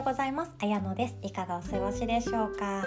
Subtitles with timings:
[0.00, 0.52] ようございます。
[0.62, 1.16] あやのです。
[1.20, 2.86] いかがお過ごしでしょうか？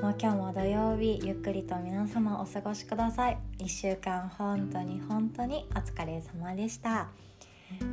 [0.00, 3.36] もう今日も土曜日ゆっくりと皆様お過ごしください。
[3.58, 7.08] 1週間本当に本当にお疲れ様でした。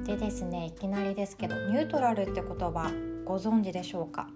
[0.06, 2.90] でですねいきなりですけどニュートラルって言葉
[3.26, 4.30] ご存知でしょうか？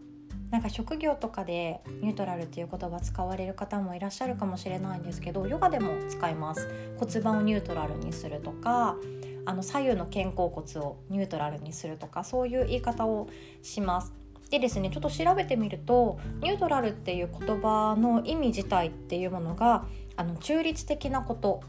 [0.51, 6.67] なんか職業とかでニュートラルっていう言葉使われる方もいらっしゃるかもしれないんですけどヨガでも使います。
[6.99, 8.97] 骨盤をニュートラルにするとか
[9.45, 13.29] あの左右の肩甲骨をニュートラルにするとかそういう言い方を
[13.61, 14.16] します。
[14.49, 21.61] でですねちょっと調べてみるとニュートラルっていう言葉の意味自体っていうものがあの中立的なこと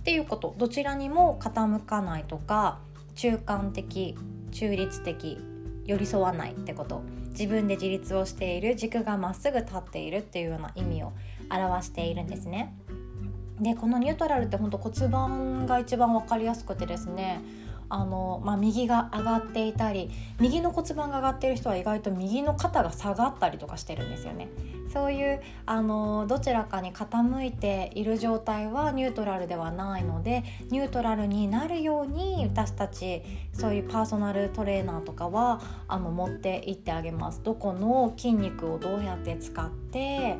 [0.00, 2.80] っていうことどちらにも傾かないとか
[3.14, 4.16] 中間的
[4.50, 5.38] 中立的
[5.84, 11.12] 寄り添わないってこと自分で自立をしている軸がまっすぐ立っているっていうような意味を
[11.50, 12.74] 表しているんですね。
[13.60, 17.40] でこのニュートラルって本当骨盤が一番分かりやすくてですね
[17.92, 24.48] あの、まあ、右が上がっていたり右の骨盤が上がっている人は意外と右の肩が下がったりとかしてるんですよね。
[24.92, 33.22] そういうあのどちらかに傾いている状態はニュートラルではないのでニュートラルになるように私たち
[33.54, 37.42] そういうパーソナルトレーナーとかはあの持っていってあげます。
[37.42, 40.36] どこの筋肉をどうやって使って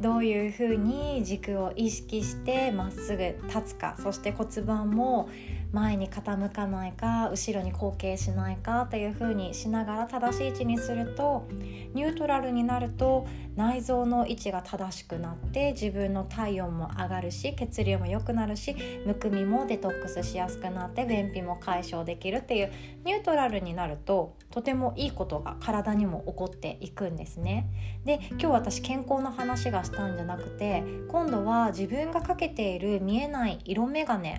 [0.00, 5.28] どういうふうに軸を意識してまっすぐ立つかそして骨盤も
[5.72, 11.46] 前に傾かないか後ろに後傾しないかというふうにしながら正しい位置にすると
[11.94, 22.72] ニュートラルになると内臓の位置が正しくなって自分の体温も上がるし血流も良くなるしむくみもデトックスしやすくなって便秘も解消できるっていう
[23.04, 27.66] ニュートラルになるととてもいいことが体にも起こっていくんですね。
[28.04, 34.34] で今日私健康の話がしたんじゃなくて今度は自分がかけている見えない色眼鏡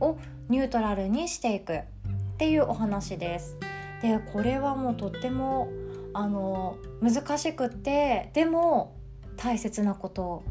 [0.00, 1.82] をニュートラルにしていく。
[2.38, 3.56] っていうお話です。
[4.00, 5.68] でこれはもうとっても
[6.14, 8.96] あの難しくってでも
[9.36, 10.44] 大切なこと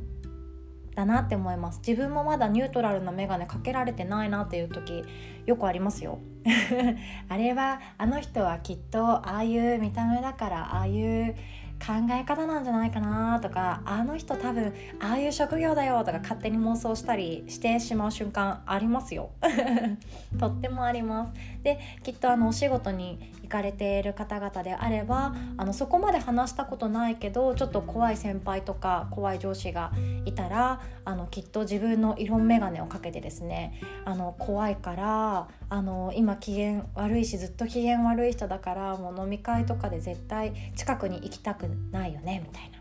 [0.95, 1.79] だなって思います。
[1.79, 5.01] 自分もまだニュートラルな眼鏡かけられてないなっていう時
[5.45, 6.19] よくありますよ。
[7.29, 11.35] あれはあの人はきっとああいう見た目だからああいう
[11.79, 19.29] 考え方なんじゃないかなとかあの人多分ああいう職業だよとか勝手に妄想したりしてしまう瞬間ありますよ。
[20.39, 21.33] とってもあります。
[21.63, 29.91] できっとあのお仕事に行かれている方々であればあのそこまで話したことないけどちょっと怖い先輩とか怖い上司が
[30.25, 42.77] いたらあのきっと自分の色眼鏡をかけてですねあの怖いからあの今機嫌悪いしずっと機嫌悪い人だからもう飲み会とかで絶対近くに行きたくないよねみたいな。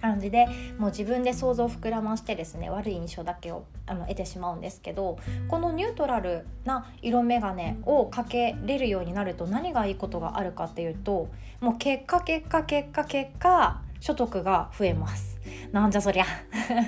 [0.00, 0.46] 感じで
[0.78, 5.18] もう自分で想像を膨らましてですね悪い印象だけをあの得てしまうんですけど
[5.48, 11.28] このニュートラルな色眼鏡をかけれるようになると何がいいことがあるかっていうと
[11.60, 15.38] もう結果結果結果結果所得が増えます。
[15.72, 16.24] なんじゃそりゃ。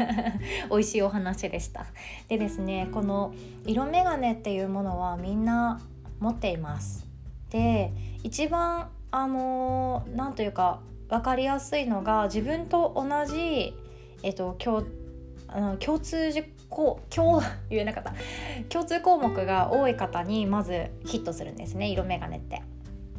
[0.70, 1.84] 美味しいお話でした。
[2.28, 3.34] でですねこの
[3.66, 5.78] 色眼鏡っていうものはみんな
[6.20, 7.06] 持っています。
[7.50, 7.92] で
[8.22, 13.74] 一番あの何、ー、というか分かりやすいのが自分と同じ、
[14.22, 14.82] えっと、共
[15.46, 18.14] あの共通事項共 言えなかった
[18.70, 22.62] 共通項目が多い方にまずヒットするんですね色眼鏡って。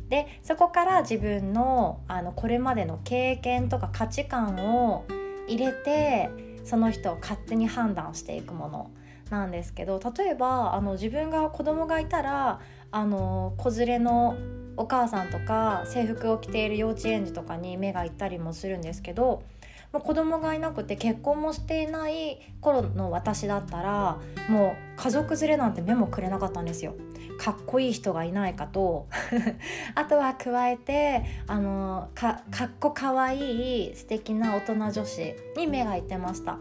[0.10, 5.06] でそこから自分のあのこれまでの経験とか価値観を
[5.48, 6.30] 入れて
[6.66, 8.92] その人を勝手に判断していくもの
[9.30, 12.60] なんですけど例えばあの自分が子供がいたら
[12.92, 14.36] あの子連れの
[14.78, 19.44] お母さんとか制服を着ている幼稚園児とかに目が行ったりもするんですけど
[19.92, 24.18] もう子供がいなくて結婚もしていない頃の私だったら
[24.50, 26.96] もう家族連れなんて目もくれなかったんですよ。
[27.40, 29.08] かっこいい人がいないかと
[29.96, 36.58] あとは加えてあのかかっこかわいい素敵な大人女子に目がいってました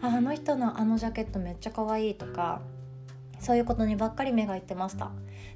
[0.00, 2.62] あの人のあのジャケットめっちゃかわいいとか
[3.44, 5.10] そういうことにばっかり目がいってました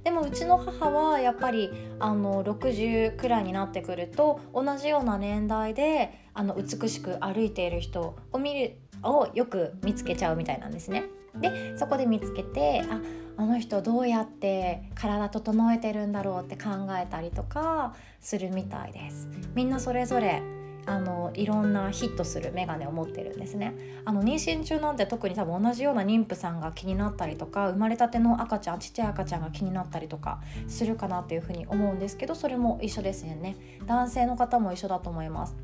[0.05, 11.05] でもうちの母はやっぱりあの60くらいになってくると同じような年代であの美しく歩いている人を見るをよく見つけちゃうみたいなんですね。
[11.37, 13.00] でそこで見つけてあ
[13.37, 16.70] あの人どうやって体整えてるんだろうって考
[17.00, 19.29] えたりとかするみたいです。
[19.55, 20.43] みんなそれぞれ
[20.88, 23.75] あのいろんなヒットするメガネを持ってるんですね。
[24.05, 33.56] あの妊娠中なんて特に多分同じような妊婦さんが気になったりとか生まれたての赤ちゃんちっちゃい赤ちゃんが気になったりとかするかなっていうふうに思うんですけどそれも一緒ですよね。
[33.87, 35.56] 男性の方も一緒だと思います。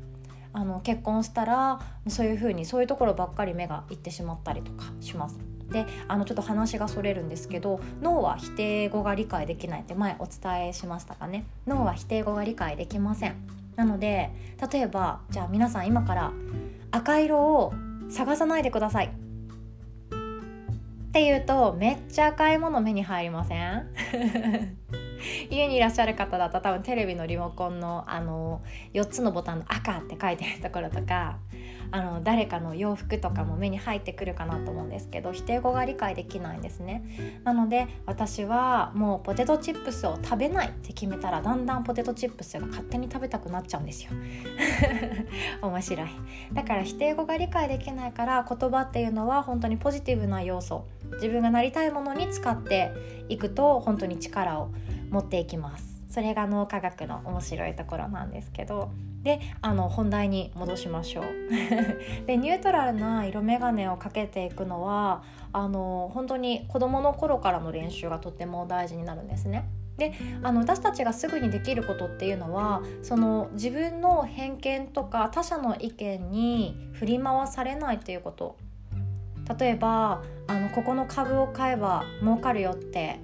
[0.53, 5.37] あの結婚したらそういうふうにそういうところばっかり目がいってしまったりとかします。
[5.69, 11.45] であのちょっと話がそれるんですけど脳は否定語が理解できないって前お伝えしましたかね。
[11.65, 13.64] 脳は否定語が理解できません。
[13.75, 14.31] なので
[14.71, 16.31] 例えばじゃあ皆さん今から
[16.91, 17.73] 赤色を
[18.09, 19.07] 探さないでください。
[19.07, 19.09] っ
[21.11, 23.87] ていうとめっちゃ赤いもの目に入りません？
[25.49, 28.61] 家にいらっしゃる方だと多分テレビのリモコンのあの
[28.93, 31.37] 4つのボタンの赤って書いてるところとか
[31.91, 37.03] あの誰かの洋服とかも目に入ってくるかなと思うんですけど否定語が理解できないんですね。
[37.43, 44.11] なので私はもうポテトチップスを食べないって決めたらだんだんポテトチップスが勝手に食べたくなっちゃうんですよ。
[45.61, 46.09] 面白い。
[46.53, 50.85] だから否定語が理解できないから言葉っていうのは本当にポジティブな要素。
[51.13, 52.91] 自分がなりたいものに使って
[53.29, 54.69] いくと本当に力を
[55.15, 56.03] 持っていきます。
[56.09, 58.91] それが脳科学の面白いところなんですけど。
[59.23, 61.25] であの本題に戻しましょう。
[62.27, 69.67] でニュートラルな色眼鏡をかけていくのはあの本当に子どもの頃からの練習がとっても大事になるんですね。
[69.97, 70.13] で
[70.43, 78.57] あの私たちがすぐにできることっていうのはその自分の偏見とか他者の意見に振り回されないということ。
[79.59, 83.19] 例えばあのここの株を買えば儲かるよって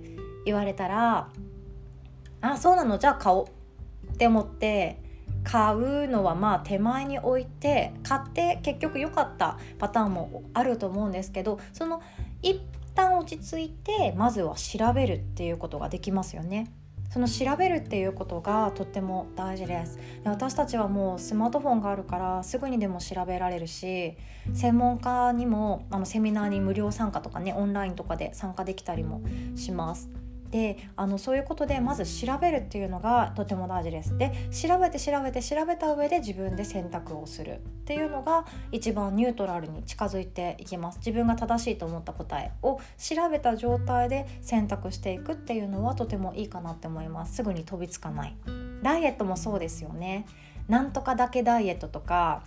[0.45, 1.29] 言われたら
[2.41, 2.97] あそうなの？
[2.97, 5.01] じゃあ買おうって思って
[5.43, 12.01] 買うのはまあ手前に置いて買って結局良かったパターンもあると思うんですけどその
[12.41, 12.61] 一
[12.93, 16.71] 旦落ち着いてまずは調べるっていうことができますよね。
[17.09, 19.97] その調べるっていうことがとっても大事です。
[20.23, 24.15] で私たちはもうスマートフォンがあるからすぐにでも調べられるし
[24.53, 29.21] 専門家にもあのセミナーに無料参加とかねオンラインとかで参加できたりも
[29.55, 30.09] します。
[30.51, 34.18] であのそういうことでまず調べるっていうのがとても大事です。
[34.18, 41.00] で調べて調べて調べた上で自分で選択をするっていうのが一番ニュートラルに近づいていきます。
[41.00, 47.36] 自分が正しいと思った答えを調べた状態で選択していくっていうのはとてもいいかなって思います。
[47.36, 48.36] すぐに飛びつかない。
[48.83, 50.25] ダイエットもそうですよね。
[50.68, 52.44] なんとかだけダイエットとか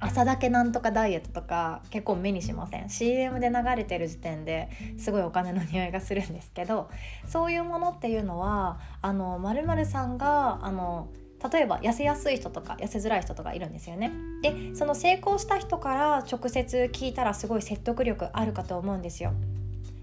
[0.00, 6.88] 朝だけなんとかダイエットとか結構目にしません CM で流れてる時点ですごいお金の匂いがするんですけど
[7.26, 11.08] そういうものっていうのはあの〇〇さんがあの
[11.52, 14.12] 例えば痩せやすい人とか痩せづらい人とかいるんですよね。
[14.42, 19.32] でその成功した人から直接聞いたらすごい説得力あるかと思うんですよ。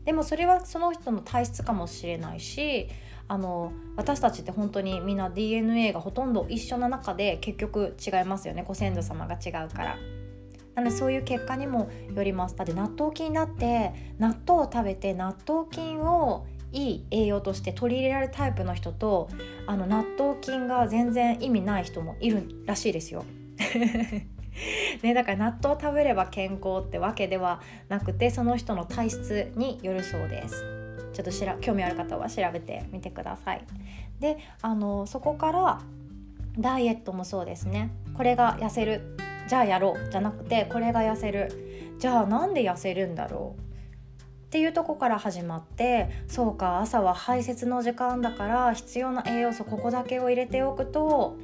[0.06, 2.90] でもそれはその人の体質かもしれないし
[3.28, 9.98] あの私たちって本当にみんな DNA がほとんど一緒な中で結局違いますよねご先祖様が違うから。
[10.76, 12.56] なのでそういう結果にもよります。
[12.56, 19.30] だって納豆菌だって納豆を食べて納豆菌をいい栄養として取り入れられるタイプの人と
[19.66, 23.24] あの納豆菌が全然意味ない人もいるらしいですよ。
[25.04, 30.75] ね、だから納豆を食べれば健康ってわけではなくてその人の体質によるそうです。
[31.16, 33.64] ちょっとしら興味ある方は調べてみてください。
[34.20, 35.82] であのそこから
[36.60, 37.92] ダイエットもそうですね。
[38.16, 39.18] これが痩せる。
[39.48, 40.10] じゃあやろう。
[40.12, 41.96] じゃなくてこれが痩せる。
[42.00, 43.62] じゃあなんで痩せるんだろう。
[43.62, 51.36] っていうとこから始まってそうか朝は排泄の時間だから必要な栄養素ここだけを入れておくと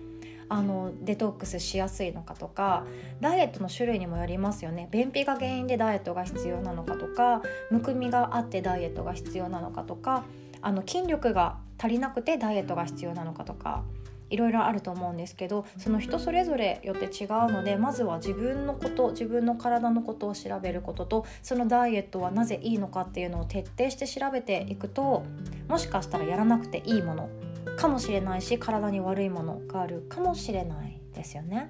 [0.52, 2.86] あのデトックスしやすいのかとか
[3.22, 4.90] ダイエットの種類にもよりますよね。
[4.92, 10.26] 便秘が原因でダイエットが必要なのかとかむくみがあってダイエットが必要なのかとか
[10.62, 13.86] あの筋力が足りなくてダイエットが必要なのかとか
[14.30, 25.24] いろいろあると思うんですけどその人それぞれよって違うのでまずは自分のこと自分の体のことを調べることとそのダイエットはなぜいいのかっていうのを徹底して調べていくと
[25.70, 27.30] もしかしたらやらなくていいもの
[27.78, 31.70] かもしれないし体に悪いものがあるかもしれないですよね。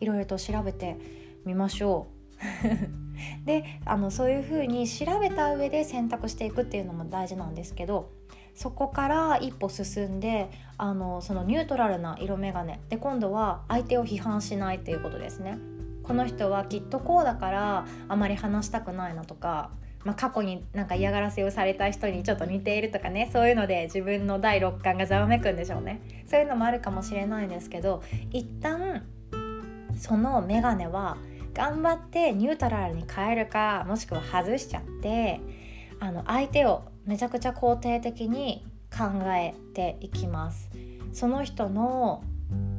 [0.00, 0.98] いろいろと調べて
[1.44, 2.16] みましょう。
[3.46, 8.10] であのそういうふうに調べた上で選択していくっていうのも大事なんですけど
[8.54, 15.58] そこから一歩進んであのそのニュートラルな色眼鏡で今度は相手を批判しないっていうことですね。
[16.02, 19.70] この人はきっとこうだからあまり話したくないなとか
[20.06, 26.00] まあ、過去になんか嫌がらせをされた人にちょっと似ているとかねそういうので自分の第六感がざわめくんでしょうね。
[26.30, 29.02] そういうのもあるかもしれないんですけど一旦
[29.98, 31.16] その眼鏡は
[31.52, 35.40] 頑張ってニュートラルに変えるかもしくは外しちゃって
[35.98, 38.64] あの相手をめちゃくちゃ肯定的に
[38.96, 40.70] 考えていきます。
[41.12, 42.22] その人の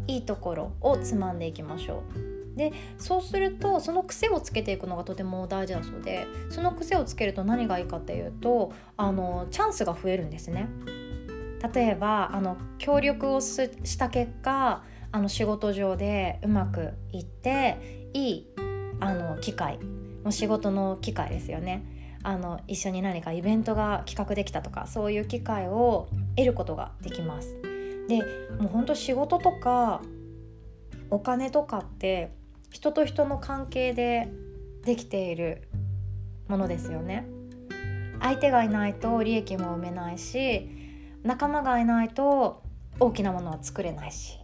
[0.08, 10.68] いいところをつまんでいきましょうでそうするとその癖をつけていくのがとても大事だそうでその癖をつけると何がいいかっていうとあのチャンスが増えるんですね。
[11.74, 18.48] 例えばあの協力をした結果あの仕事上でうまくいっていい
[19.00, 19.80] あの機会
[20.24, 27.56] も仕事の機会ですよねあの一緒に何かイベントが企画できたとかそういう機会を得ることができます。
[28.08, 28.22] で
[28.60, 30.02] もうほんと仕事とか
[31.10, 32.32] お金とかって
[32.78, 34.32] 人と人の関係で
[34.86, 35.68] できている
[36.48, 37.26] ものですよね。
[38.22, 40.70] 相手がいないと利益も生めないし
[41.24, 42.62] 仲間がいないと
[43.00, 44.38] 大きなものは作れないし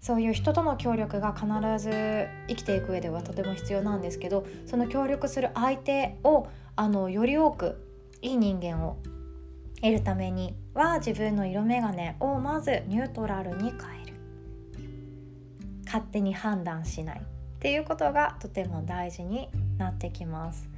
[0.00, 1.46] そういう人との協力が必
[1.78, 7.80] ず生きていく上ではとても必要なんですけどその協力する相手をあのより多く
[8.22, 8.98] いい人間を
[9.80, 14.14] 得るためには自分の色眼鏡をまずニュートラルに変える
[15.86, 17.22] 勝手に判断しない
[17.58, 19.48] っていうことがとても大事に
[19.78, 20.68] なってきます。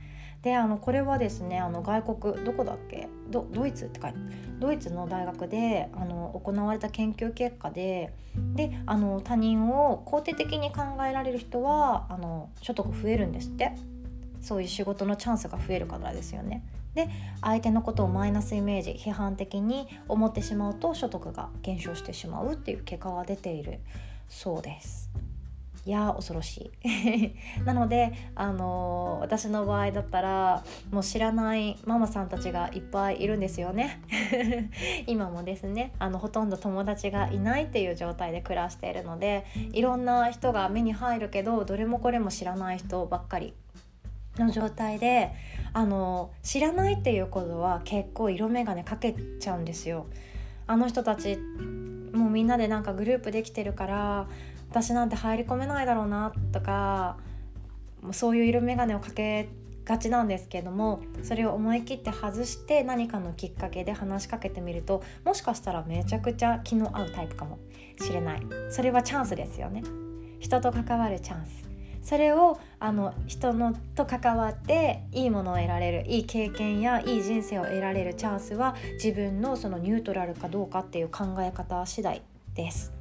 [0.42, 3.08] であのこれはですねあの外国どこだっけ？
[3.30, 4.18] ドイツって書いて
[4.58, 8.14] ドイツの大学であの行われた研究結果で
[8.54, 13.72] であの他人を肯定的に考えられる人はあの所得増えるんですって
[14.40, 16.64] そういう仕事のチャンスが増えるからですよね。
[16.94, 17.10] で
[17.42, 23.80] 相手のことをマイナスイメージ批判的に思ってしまうと所得が減少してしまうっていう結果が出ている
[24.28, 25.10] そうです。
[25.86, 34.02] いや恐ろしい なので、あのー、私の場合だったらもう知らないママさんたちがいっぱいいるんですよね
[35.06, 43.54] 今もですねあのほとんど友達がいないっていう状態で暮らしているのでいろんな人が目に入るけどどれもこれも知らない人ばっかり
[44.38, 45.32] の状態で
[45.72, 50.06] あの知らないっていうことは結構色眼鏡かけちゃうんですよ。
[50.66, 51.36] あの人たち
[52.12, 54.28] もうみんなでなんかグループできてるから
[54.70, 57.16] 私なんて入り込めないだろうなとか
[58.12, 59.48] そういう色眼鏡をかけ
[59.84, 67.58] がちなんですけどもそれを思い切って外して何かのきっかけで話しかけてみるともしかしたらめちゃくちゃ気の合うタイプかも
[68.00, 68.42] しれない。
[68.70, 69.82] それはチャンスですよね。
[70.38, 71.68] 人と関わるチャンス。
[72.02, 82.22] それをあの人のと関わっていいものを得られるいい経験やいい人生を得られるチャンスは自分のそのニュートラルかどうかっていう考え方次第
[82.54, 82.99] です。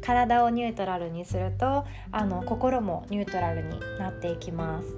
[0.00, 4.96] 体をニュートラルにするとあの心もニュートラルになっていきます。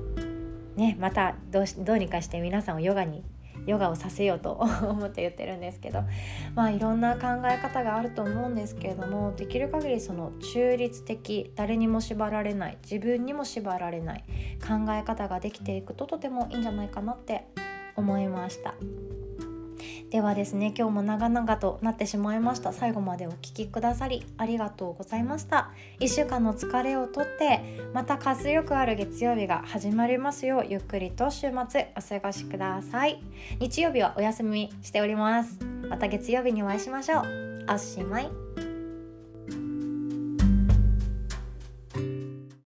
[0.77, 3.25] ね、またどうしどうにかして皆さんをヨガに
[3.67, 4.53] ヨガをさせようと
[4.89, 6.05] 思って言ってるんですけど
[6.55, 14.25] まあいろんな考え方があると思うんですけれどもできる限りその中立的誰にも縛られない自分にも縛られない
[14.61, 17.47] 考え方ができていくととてもいいんじゃないかなって
[17.97, 18.75] 思いました。
[20.11, 22.73] ではですね今日も長々となってしまいました。
[22.73, 25.71] 最後までお聴きくださりありがとうございました。
[26.01, 27.61] 1週間の疲れをとって
[27.93, 33.21] また活力ある月曜日が始まりますようゆっくりと週末お過ごしください。
[33.61, 35.59] 日曜日はお休みしております。
[35.89, 37.67] また月曜日にお会いしましょう。
[37.69, 38.66] おしまい。